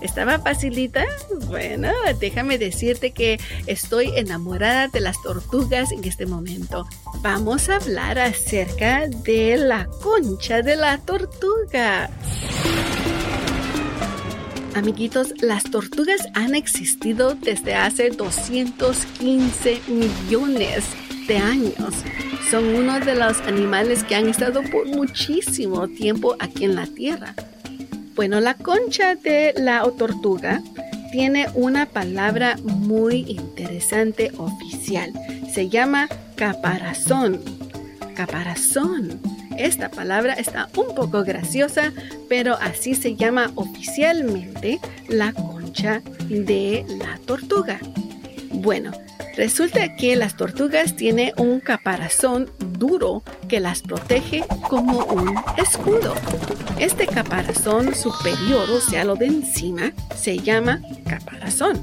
¿Estaba 0.00 0.38
facilita? 0.38 1.04
Bueno, 1.46 1.90
déjame 2.20 2.58
decirte 2.58 3.12
que 3.12 3.38
estoy 3.66 4.12
enamorada 4.16 4.88
de 4.88 5.00
las 5.00 5.20
tortugas 5.22 5.92
en 5.92 6.04
este 6.04 6.26
momento. 6.26 6.86
Vamos 7.22 7.68
a 7.68 7.76
hablar 7.76 8.18
acerca 8.18 9.06
de 9.06 9.56
la 9.56 9.86
concha 10.02 10.62
de 10.62 10.76
la 10.76 10.98
tortuga. 10.98 12.10
Amiguitos, 14.74 15.32
las 15.40 15.64
tortugas 15.64 16.20
han 16.34 16.54
existido 16.54 17.34
desde 17.34 17.74
hace 17.74 18.10
215 18.10 19.80
millones 19.88 20.84
años. 21.34 21.94
Son 22.50 22.64
uno 22.64 23.00
de 23.00 23.16
los 23.16 23.40
animales 23.40 24.04
que 24.04 24.14
han 24.14 24.28
estado 24.28 24.62
por 24.62 24.86
muchísimo 24.86 25.88
tiempo 25.88 26.36
aquí 26.38 26.64
en 26.64 26.76
la 26.76 26.86
Tierra. 26.86 27.34
Bueno, 28.14 28.40
la 28.40 28.54
concha 28.54 29.16
de 29.16 29.52
la 29.56 29.82
tortuga 29.98 30.62
tiene 31.10 31.46
una 31.54 31.86
palabra 31.86 32.56
muy 32.62 33.24
interesante 33.28 34.30
oficial. 34.36 35.12
Se 35.52 35.68
llama 35.68 36.08
caparazón. 36.36 37.42
Caparazón. 38.14 39.20
Esta 39.58 39.90
palabra 39.90 40.34
está 40.34 40.68
un 40.76 40.94
poco 40.94 41.24
graciosa, 41.24 41.92
pero 42.28 42.54
así 42.60 42.94
se 42.94 43.16
llama 43.16 43.50
oficialmente 43.54 44.78
la 45.08 45.32
concha 45.32 46.02
de 46.28 46.84
la 46.88 47.18
tortuga. 47.26 47.80
Bueno, 48.52 48.92
Resulta 49.36 49.96
que 49.96 50.16
las 50.16 50.36
tortugas 50.36 50.96
tienen 50.96 51.32
un 51.36 51.60
caparazón 51.60 52.50
duro 52.58 53.22
que 53.48 53.60
las 53.60 53.82
protege 53.82 54.44
como 54.68 55.04
un 55.04 55.34
escudo. 55.58 56.14
Este 56.78 57.06
caparazón 57.06 57.94
superior, 57.94 58.70
o 58.70 58.80
sea, 58.80 59.04
lo 59.04 59.14
de 59.14 59.26
encima, 59.26 59.92
se 60.16 60.38
llama 60.38 60.80
caparazón. 61.06 61.82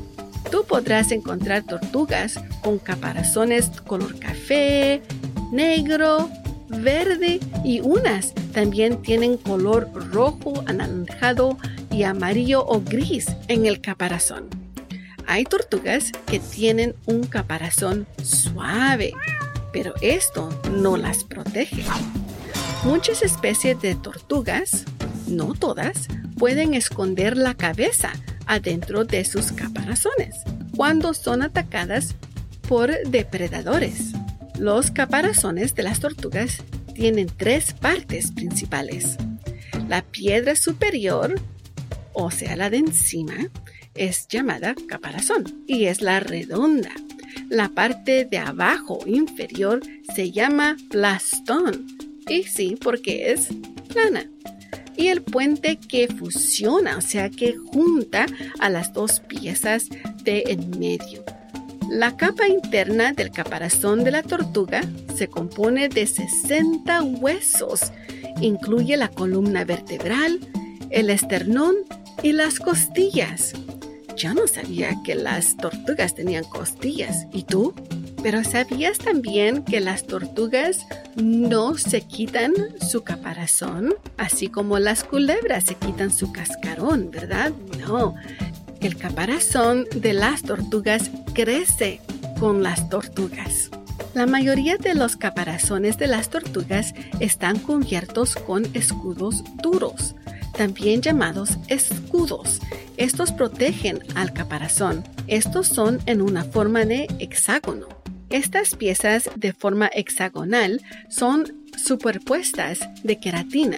Tú 0.49 0.65
podrás 0.67 1.11
encontrar 1.11 1.63
tortugas 1.63 2.39
con 2.63 2.79
caparazones 2.79 3.69
color 3.85 4.17
café, 4.17 5.03
negro, 5.51 6.29
verde 6.69 7.39
y 7.63 7.81
unas 7.81 8.33
también 8.51 9.03
tienen 9.03 9.37
color 9.37 9.89
rojo, 10.11 10.63
anaranjado 10.65 11.57
y 11.91 12.01
amarillo 12.01 12.65
o 12.65 12.81
gris 12.81 13.27
en 13.47 13.67
el 13.67 13.79
caparazón. 13.79 14.62
Hay 15.27 15.45
tortugas 15.45 16.11
que 16.25 16.39
tienen 16.39 16.95
un 17.05 17.25
caparazón 17.25 18.07
suave, 18.21 19.13
pero 19.71 19.93
esto 20.01 20.49
no 20.71 20.97
las 20.97 21.23
protege. 21.23 21.83
Muchas 22.83 23.21
especies 23.21 23.81
de 23.81 23.95
tortugas, 23.95 24.85
no 25.27 25.53
todas, 25.53 26.07
pueden 26.37 26.73
esconder 26.73 27.37
la 27.37 27.53
cabeza 27.53 28.11
adentro 28.45 29.05
de 29.05 29.23
sus 29.23 29.51
caparazones 29.51 30.35
cuando 30.75 31.13
son 31.13 31.41
atacadas 31.41 32.15
por 32.67 32.91
depredadores. 33.07 34.11
Los 34.57 34.91
caparazones 34.91 35.75
de 35.75 35.83
las 35.83 35.99
tortugas 35.99 36.63
tienen 36.93 37.27
tres 37.27 37.73
partes 37.73 38.31
principales. 38.31 39.17
La 39.87 40.01
piedra 40.01 40.55
superior, 40.55 41.35
o 42.13 42.31
sea, 42.31 42.55
la 42.55 42.69
de 42.69 42.77
encima, 42.77 43.49
es 43.95 44.27
llamada 44.27 44.75
caparazón 44.87 45.63
y 45.67 45.85
es 45.85 46.01
la 46.01 46.19
redonda. 46.19 46.91
La 47.49 47.69
parte 47.69 48.25
de 48.25 48.37
abajo 48.37 48.99
inferior 49.05 49.81
se 50.15 50.31
llama 50.31 50.77
plastón 50.89 51.87
y 52.27 52.43
sí, 52.43 52.77
porque 52.81 53.31
es 53.31 53.49
plana. 53.89 54.29
Y 54.95 55.07
el 55.07 55.21
puente 55.21 55.77
que 55.77 56.07
fusiona, 56.07 56.97
o 56.97 57.01
sea 57.01 57.29
que 57.29 57.55
junta 57.57 58.25
a 58.59 58.69
las 58.69 58.93
dos 58.93 59.19
piezas 59.21 59.89
de 60.23 60.43
en 60.47 60.79
medio. 60.79 61.23
La 61.89 62.15
capa 62.15 62.47
interna 62.47 63.13
del 63.13 63.31
caparazón 63.31 64.03
de 64.03 64.11
la 64.11 64.23
tortuga 64.23 64.81
se 65.15 65.27
compone 65.27 65.89
de 65.89 66.07
60 66.07 67.03
huesos. 67.03 67.91
Incluye 68.41 68.97
la 68.97 69.09
columna 69.09 69.65
vertebral, 69.65 70.39
el 70.89 71.09
esternón 71.09 71.75
y 72.21 72.31
las 72.31 72.59
costillas. 72.59 73.53
Yo 74.15 74.33
no 74.33 74.47
sabía 74.47 74.95
que 75.03 75.15
las 75.15 75.57
tortugas 75.57 76.15
tenían 76.15 76.43
costillas. 76.43 77.27
¿Y 77.31 77.43
tú? 77.43 77.73
Pero 78.21 78.43
¿sabías 78.43 78.99
también 78.99 79.63
que 79.63 79.79
las 79.79 80.05
tortugas 80.05 80.85
no 81.15 81.77
se 81.77 82.01
quitan 82.01 82.53
su 82.79 83.03
caparazón? 83.03 83.95
Así 84.17 84.47
como 84.47 84.79
las 84.79 85.03
culebras 85.03 85.65
se 85.65 85.75
quitan 85.75 86.11
su 86.11 86.31
cascarón, 86.31 87.11
¿verdad? 87.11 87.51
No. 87.79 88.15
El 88.81 88.97
caparazón 88.97 89.85
de 89.95 90.13
las 90.13 90.43
tortugas 90.43 91.09
crece 91.33 91.99
con 92.39 92.63
las 92.63 92.89
tortugas. 92.89 93.71
La 94.13 94.25
mayoría 94.27 94.77
de 94.77 94.93
los 94.93 95.15
caparazones 95.15 95.97
de 95.97 96.07
las 96.07 96.29
tortugas 96.29 96.93
están 97.19 97.57
cubiertos 97.59 98.35
con 98.35 98.65
escudos 98.75 99.43
duros, 99.61 100.15
también 100.53 101.01
llamados 101.01 101.57
escudos, 101.67 102.59
estos 102.97 103.31
protegen 103.31 103.99
al 104.15 104.33
caparazón. 104.33 105.03
Estos 105.27 105.67
son 105.67 105.99
en 106.05 106.21
una 106.21 106.43
forma 106.43 106.85
de 106.85 107.07
hexágono. 107.19 107.87
Estas 108.29 108.75
piezas 108.75 109.29
de 109.35 109.53
forma 109.53 109.89
hexagonal 109.93 110.81
son 111.09 111.65
superpuestas 111.77 112.79
de 113.03 113.19
queratina, 113.19 113.77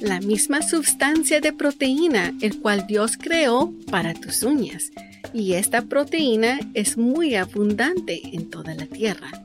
la 0.00 0.20
misma 0.20 0.62
sustancia 0.62 1.40
de 1.40 1.52
proteína 1.52 2.32
el 2.40 2.60
cual 2.60 2.86
Dios 2.86 3.16
creó 3.16 3.72
para 3.90 4.14
tus 4.14 4.42
uñas. 4.42 4.90
Y 5.32 5.54
esta 5.54 5.82
proteína 5.82 6.60
es 6.74 6.96
muy 6.96 7.34
abundante 7.34 8.20
en 8.32 8.50
toda 8.50 8.74
la 8.74 8.86
tierra. 8.86 9.44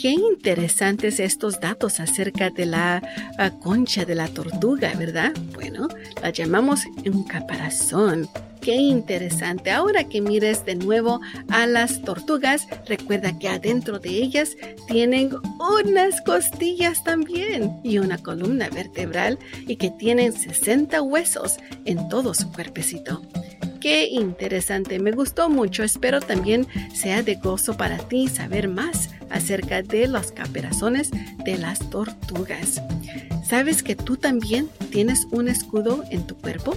Qué 0.00 0.10
interesantes 0.10 1.20
estos 1.20 1.58
datos 1.58 2.00
acerca 2.00 2.50
de 2.50 2.66
la 2.66 3.02
ah, 3.38 3.50
concha 3.50 4.04
de 4.04 4.14
la 4.14 4.28
tortuga, 4.28 4.92
¿verdad? 4.98 5.32
Bueno, 5.54 5.88
la 6.20 6.28
llamamos 6.30 6.82
un 7.06 7.24
caparazón. 7.24 8.28
Qué 8.60 8.74
interesante. 8.74 9.70
Ahora 9.70 10.04
que 10.04 10.20
mires 10.20 10.66
de 10.66 10.74
nuevo 10.74 11.20
a 11.48 11.66
las 11.66 12.02
tortugas, 12.02 12.66
recuerda 12.86 13.38
que 13.38 13.48
adentro 13.48 13.98
de 13.98 14.10
ellas 14.10 14.56
tienen 14.86 15.30
unas 15.58 16.20
costillas 16.20 17.02
también 17.02 17.80
y 17.82 17.98
una 17.98 18.18
columna 18.18 18.68
vertebral 18.68 19.38
y 19.66 19.76
que 19.76 19.90
tienen 19.90 20.34
60 20.34 21.00
huesos 21.00 21.56
en 21.86 22.08
todo 22.10 22.34
su 22.34 22.52
cuerpecito. 22.52 23.22
Qué 23.80 24.08
interesante, 24.08 24.98
me 24.98 25.12
gustó 25.12 25.48
mucho. 25.48 25.84
Espero 25.84 26.20
también 26.20 26.66
sea 26.94 27.22
de 27.22 27.36
gozo 27.36 27.76
para 27.76 27.96
ti 27.96 28.28
saber 28.28 28.68
más 28.68 29.10
acerca 29.36 29.82
de 29.82 30.08
los 30.08 30.32
caparazones 30.32 31.10
de 31.44 31.58
las 31.58 31.90
tortugas. 31.90 32.82
¿Sabes 33.48 33.82
que 33.82 33.94
tú 33.94 34.16
también 34.16 34.68
tienes 34.90 35.26
un 35.30 35.48
escudo 35.48 36.02
en 36.10 36.26
tu 36.26 36.36
cuerpo? 36.36 36.76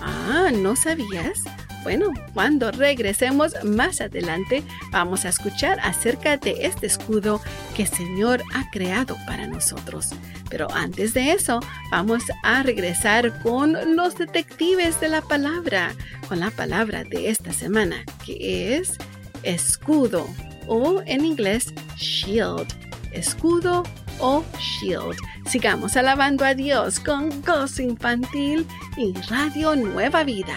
Ah, 0.00 0.50
¿no 0.52 0.76
sabías? 0.76 1.40
Bueno, 1.84 2.12
cuando 2.32 2.70
regresemos 2.70 3.52
más 3.62 4.00
adelante, 4.00 4.62
vamos 4.90 5.26
a 5.26 5.28
escuchar 5.28 5.78
acerca 5.80 6.38
de 6.38 6.66
este 6.66 6.86
escudo 6.86 7.42
que 7.76 7.82
el 7.82 7.88
Señor 7.88 8.42
ha 8.54 8.70
creado 8.70 9.16
para 9.26 9.46
nosotros. 9.46 10.10
Pero 10.48 10.70
antes 10.72 11.12
de 11.12 11.32
eso, 11.32 11.60
vamos 11.90 12.22
a 12.42 12.62
regresar 12.62 13.38
con 13.42 13.96
los 13.96 14.16
detectives 14.16 14.98
de 15.00 15.08
la 15.08 15.20
palabra, 15.20 15.94
con 16.26 16.40
la 16.40 16.50
palabra 16.50 17.04
de 17.04 17.28
esta 17.28 17.52
semana, 17.52 18.02
que 18.24 18.76
es 18.78 18.96
escudo 19.42 20.26
o 20.66 21.02
en 21.06 21.24
inglés 21.24 21.72
shield. 21.96 22.68
Escudo 23.12 23.82
o 24.20 24.42
shield. 24.58 25.16
Sigamos 25.46 25.96
alabando 25.96 26.44
a 26.44 26.54
Dios 26.54 26.98
con 27.00 27.42
gozo 27.42 27.82
infantil 27.82 28.66
y 28.96 29.12
Radio 29.28 29.76
Nueva 29.76 30.24
Vida. 30.24 30.56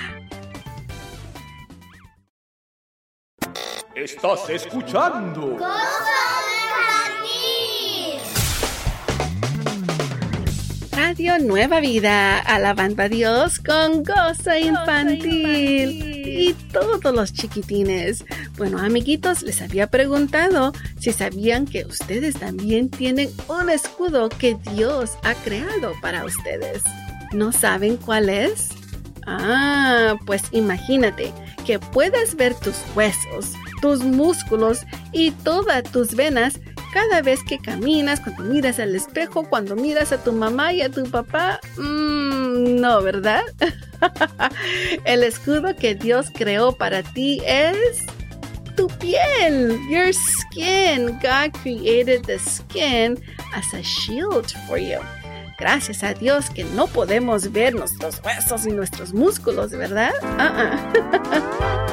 Estás 3.96 4.48
escuchando. 4.50 5.58
Radio 10.92 11.40
Nueva 11.40 11.80
Vida, 11.80 12.40
alabando 12.40 13.04
a 13.04 13.10
Dios 13.10 13.60
con 13.60 14.04
gozo 14.04 14.56
infantil. 14.56 16.07
Y 16.38 16.54
todos 16.72 17.16
los 17.16 17.34
chiquitines. 17.34 18.24
Bueno, 18.58 18.78
amiguitos, 18.78 19.42
les 19.42 19.60
había 19.60 19.88
preguntado 19.88 20.72
si 21.00 21.12
sabían 21.12 21.66
que 21.66 21.84
ustedes 21.86 22.36
también 22.36 22.90
tienen 22.90 23.32
un 23.48 23.72
escudo 23.72 24.30
que 24.30 24.56
Dios 24.76 25.18
ha 25.24 25.34
creado 25.34 25.94
para 26.00 26.24
ustedes. 26.26 26.84
¿No 27.34 27.52
saben 27.52 27.98
cuál 27.98 28.30
es? 28.30 28.70
Ah, 29.26 30.16
pues 30.28 30.44
imagínate 30.52 31.34
que 31.66 31.80
puedas 31.80 32.36
ver 32.36 32.54
tus 32.54 32.76
huesos, 32.96 33.54
tus 33.82 34.04
músculos 34.04 34.86
y 35.14 35.32
todas 35.32 35.84
tus 35.92 36.14
venas 36.14 36.60
cada 36.94 37.22
vez 37.22 37.44
que 37.44 37.58
caminas, 37.58 38.20
cuando 38.20 38.44
miras 38.44 38.80
al 38.80 38.96
espejo, 38.96 39.48
cuando 39.50 39.76
miras 39.76 40.12
a 40.12 40.24
tu 40.24 40.32
mamá 40.34 40.72
y 40.74 40.82
a 40.82 40.90
tu 40.90 41.04
papá. 41.10 41.60
Mmm, 41.78 42.47
no, 42.58 43.02
¿verdad? 43.02 43.44
El 45.06 45.24
escudo 45.24 45.76
que 45.76 45.96
Dios 45.96 46.28
creó 46.34 46.74
para 46.78 47.04
ti 47.04 47.42
es 47.46 48.06
tu 48.76 48.88
piel, 49.00 49.80
your 49.90 50.14
skin. 50.14 51.20
God 51.22 51.52
created 51.62 52.24
the 52.26 52.38
skin 52.40 53.18
as 53.54 53.74
a 53.74 53.82
shield 53.82 54.52
for 54.68 54.78
you. 54.78 55.00
Gracias 55.58 56.04
a 56.04 56.14
Dios 56.14 56.52
que 56.52 56.64
no 56.64 56.86
podemos 56.86 57.52
ver 57.52 57.74
nuestros 57.74 58.22
huesos 58.24 58.68
y 58.68 58.72
nuestros 58.72 59.14
músculos, 59.14 59.72
¿verdad? 59.72 60.14
Uh-uh. 60.22 60.78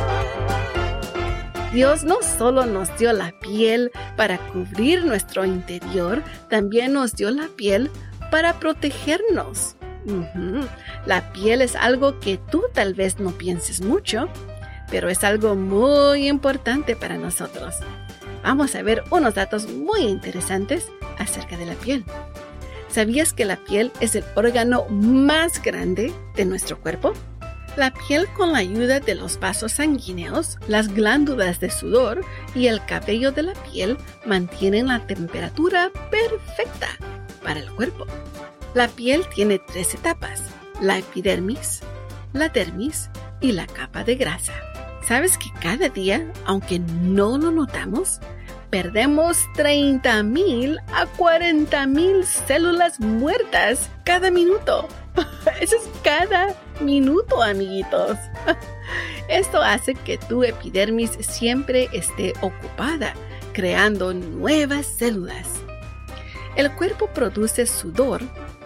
Dios 1.73 2.05
no 2.05 2.23
solo 2.23 2.67
nos 2.67 2.97
dio 2.99 3.13
la 3.13 3.33
piel 3.41 3.91
para 4.17 4.39
cubrir 4.53 5.05
nuestro 5.05 5.45
interior, 5.45 6.23
también 6.49 6.93
nos 6.93 7.17
dio 7.17 7.31
la 7.31 7.49
piel 7.49 7.91
para 8.31 8.61
protegernos. 8.61 9.75
La 11.07 11.33
piel 11.33 11.63
es 11.63 11.77
algo 11.77 12.21
que 12.21 12.39
tú 12.39 12.65
tal 12.73 12.95
vez 12.95 13.19
no 13.19 13.31
pienses 13.33 13.81
mucho, 13.81 14.29
pero 14.91 15.09
es 15.09 15.25
algo 15.25 15.55
muy 15.55 16.29
importante 16.29 16.97
para 16.97 17.17
nosotros. 17.17 17.77
Vamos 18.43 18.75
a 18.75 18.83
ver 18.83 19.03
unos 19.11 19.35
datos 19.35 19.69
muy 19.69 20.03
interesantes 20.03 20.89
acerca 21.19 21.57
de 21.57 21.67
la 21.67 21.75
piel. 21.75 22.05
¿Sabías 22.89 23.33
que 23.33 23.45
la 23.45 23.57
piel 23.57 23.91
es 24.01 24.15
el 24.15 24.25
órgano 24.37 24.87
más 24.89 25.61
grande 25.63 26.13
de 26.37 26.45
nuestro 26.45 26.79
cuerpo? 26.79 27.13
La 27.77 27.93
piel 27.93 28.29
con 28.37 28.53
la 28.53 28.59
ayuda 28.59 29.01
de 29.01 29.17
los 29.17 29.41
vasos 29.41 29.73
sanguíneos, 29.73 30.59
las 30.69 30.95
glándulas 30.95 31.59
de 31.59 31.71
sudor 31.71 32.21
y 32.55 32.69
el 32.69 32.85
cabello 32.85 33.33
de 33.33 33.43
la 33.43 33.55
piel 33.55 33.97
mantienen 34.25 34.87
la 34.87 35.05
temperatura 35.07 35.91
perfecta 36.09 36.87
para 37.43 37.59
el 37.59 37.71
cuerpo. 37.73 38.07
La 38.75 38.89
piel 38.89 39.25
tiene 39.29 39.61
tres 39.61 39.95
etapas, 39.95 40.43
la 40.81 40.99
epidermis, 40.99 41.79
la 42.33 42.49
dermis 42.49 43.09
y 43.41 43.53
la 43.53 43.69
capa 43.69 44.03
de 44.03 44.17
grasa. 44.17 44.53
¿Sabes 45.07 45.39
que 45.39 45.47
cada 45.61 45.89
día, 45.91 46.33
aunque 46.45 46.81
no 46.81 47.39
lo 47.39 47.53
notamos, 47.53 48.19
perdemos 48.71 49.39
30.000 49.55 50.83
a 50.93 51.07
40.000 51.07 52.25
células 52.25 52.99
muertas 52.99 53.91
cada 54.05 54.33
minuto? 54.33 54.89
Eso 55.61 55.77
es 55.77 55.89
cada 56.03 56.57
minuto, 56.81 57.41
amiguitos. 57.45 58.19
Esto 59.29 59.63
hace 59.63 59.95
que 59.95 60.19
tu 60.19 60.43
epidermis 60.43 61.13
siempre 61.21 61.89
esté 61.93 62.33
ocupada, 62.41 63.15
creando 63.53 64.13
nuevas 64.13 64.85
células. 64.85 65.47
El 66.57 66.73
cuerpo 66.73 67.09
produce 67.09 67.67
sudor 67.67 68.23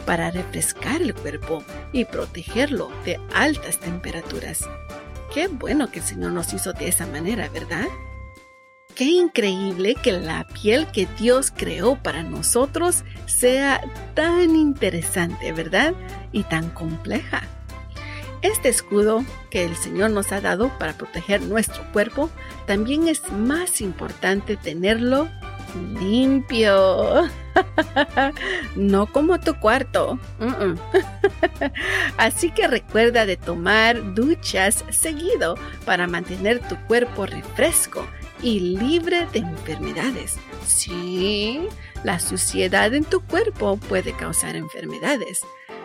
para 0.08 0.30
refrescar 0.30 1.02
el 1.02 1.14
cuerpo 1.14 1.62
y 1.92 2.06
protegerlo 2.06 2.90
de 3.04 3.20
altas 3.34 3.78
temperaturas. 3.78 4.66
Qué 5.34 5.48
bueno 5.48 5.90
que 5.90 5.98
el 5.98 6.04
Señor 6.06 6.32
nos 6.32 6.54
hizo 6.54 6.72
de 6.72 6.88
esa 6.88 7.06
manera, 7.06 7.50
¿verdad? 7.50 7.84
Qué 8.94 9.04
increíble 9.04 9.96
que 10.02 10.12
la 10.12 10.46
piel 10.46 10.86
que 10.92 11.06
Dios 11.18 11.52
creó 11.54 12.02
para 12.02 12.22
nosotros 12.22 13.04
sea 13.26 13.82
tan 14.14 14.56
interesante, 14.56 15.52
¿verdad? 15.52 15.92
Y 16.32 16.44
tan 16.44 16.70
compleja. 16.70 17.42
Este 18.40 18.70
escudo 18.70 19.26
que 19.50 19.66
el 19.66 19.76
Señor 19.76 20.12
nos 20.12 20.32
ha 20.32 20.40
dado 20.40 20.70
para 20.78 20.94
proteger 20.94 21.42
nuestro 21.42 21.84
cuerpo, 21.92 22.30
también 22.66 23.08
es 23.08 23.30
más 23.30 23.82
importante 23.82 24.56
tenerlo 24.56 25.28
limpio. 26.00 27.28
no 28.76 29.06
como 29.06 29.40
tu 29.40 29.58
cuarto. 29.58 30.18
Así 32.16 32.50
que 32.50 32.68
recuerda 32.68 33.26
de 33.26 33.36
tomar 33.36 34.14
duchas 34.14 34.84
seguido 34.90 35.56
para 35.84 36.06
mantener 36.06 36.60
tu 36.68 36.76
cuerpo 36.86 37.26
refresco 37.26 38.06
y 38.42 38.60
libre 38.60 39.26
de 39.32 39.40
enfermedades. 39.40 40.36
Sí, 40.66 41.60
la 42.04 42.20
suciedad 42.20 42.94
en 42.94 43.04
tu 43.04 43.20
cuerpo 43.20 43.76
puede 43.76 44.12
causar 44.12 44.56
enfermedades. 44.56 45.40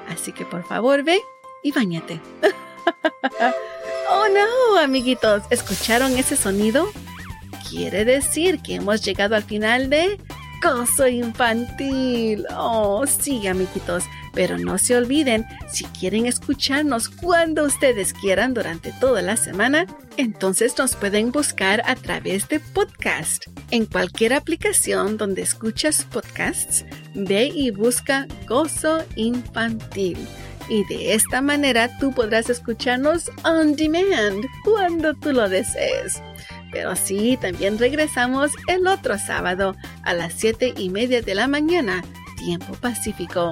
Así 0.09 0.31
que 0.31 0.45
por 0.45 0.63
favor 0.65 1.03
ve 1.03 1.19
y 1.63 1.71
bañate. 1.71 2.19
oh 4.09 4.25
no, 4.33 4.79
amiguitos, 4.79 5.43
¿escucharon 5.49 6.17
ese 6.17 6.35
sonido? 6.35 6.89
Quiere 7.73 8.05
decir 8.05 8.59
que 8.59 8.75
hemos 8.75 9.03
llegado 9.03 9.35
al 9.35 9.41
final 9.41 9.89
de 9.89 10.19
Gozo 10.61 11.07
Infantil. 11.07 12.45
Oh, 12.55 13.03
sí, 13.07 13.47
amiguitos. 13.47 14.03
Pero 14.31 14.59
no 14.59 14.77
se 14.77 14.95
olviden, 14.95 15.47
si 15.71 15.85
quieren 15.85 16.27
escucharnos 16.27 17.09
cuando 17.09 17.63
ustedes 17.63 18.13
quieran 18.13 18.53
durante 18.53 18.91
toda 18.99 19.23
la 19.23 19.37
semana, 19.37 19.87
entonces 20.17 20.77
nos 20.77 20.95
pueden 20.95 21.31
buscar 21.31 21.81
a 21.87 21.95
través 21.95 22.47
de 22.47 22.59
podcast. 22.59 23.45
En 23.71 23.87
cualquier 23.87 24.33
aplicación 24.33 25.17
donde 25.17 25.41
escuchas 25.41 26.05
podcasts, 26.05 26.85
ve 27.15 27.45
y 27.47 27.71
busca 27.71 28.27
Gozo 28.47 29.03
Infantil. 29.15 30.19
Y 30.69 30.85
de 30.85 31.15
esta 31.15 31.41
manera 31.41 31.89
tú 31.97 32.13
podrás 32.13 32.51
escucharnos 32.51 33.31
on 33.43 33.75
demand 33.75 34.45
cuando 34.63 35.15
tú 35.15 35.31
lo 35.31 35.49
desees. 35.49 36.21
Pero 36.73 36.95
sí, 36.95 37.37
también 37.39 37.77
regresamos 37.77 38.51
el 38.67 38.87
otro 38.87 39.17
sábado 39.19 39.75
a 40.03 40.13
las 40.13 40.33
7 40.33 40.73
y 40.75 40.89
media 40.89 41.21
de 41.21 41.35
la 41.35 41.47
mañana, 41.47 42.03
tiempo 42.37 42.73
pacífico. 42.73 43.51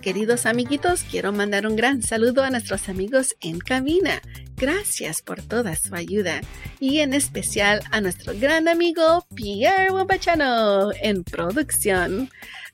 Queridos 0.00 0.46
amiguitos, 0.46 1.02
quiero 1.02 1.30
mandar 1.32 1.66
un 1.66 1.76
gran 1.76 2.02
saludo 2.02 2.42
a 2.42 2.48
nuestros 2.48 2.88
amigos 2.88 3.36
en 3.40 3.58
cabina. 3.58 4.22
Gracias 4.56 5.20
por 5.20 5.42
toda 5.42 5.74
su 5.74 5.94
ayuda. 5.94 6.40
Y 6.78 7.00
en 7.00 7.12
especial 7.12 7.82
a 7.90 8.00
nuestro 8.00 8.32
gran 8.38 8.68
amigo 8.68 9.26
Pierre 9.34 9.90
Wabachano 9.90 10.92
en 11.02 11.24
producción. 11.24 12.30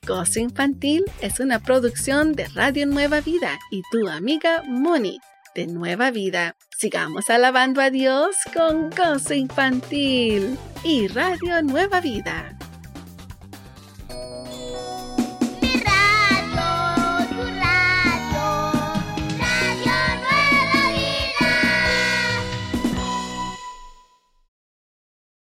Gozo 0.07 0.39
Infantil 0.41 1.05
es 1.21 1.41
una 1.41 1.59
producción 1.59 2.35
de 2.35 2.47
Radio 2.49 2.87
Nueva 2.87 3.23
Vida 3.23 3.59
y 3.73 3.83
tu 3.91 4.09
amiga 4.09 4.63
Moni 4.65 5.19
de 5.55 5.67
Nueva 5.67 6.11
Vida. 6.11 6.55
Sigamos 6.79 7.31
alabando 7.31 7.81
a 7.81 7.89
Dios 7.89 8.37
con 8.53 8.91
Gozo 8.91 9.33
Infantil 9.33 10.59
y 10.85 11.09
Radio 11.09 11.63
Nueva 11.63 12.03
Vida. 12.03 12.56